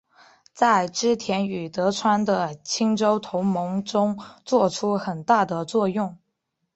[0.51, 6.17] 在织田与德川的清洲同盟中作出很大的作用。